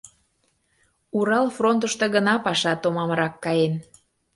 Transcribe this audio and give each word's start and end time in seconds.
Урал 1.17 1.47
фронтышто 1.57 2.05
гына 2.15 2.33
паша 2.45 2.73
томамрак 2.81 3.33
каен. 3.43 3.73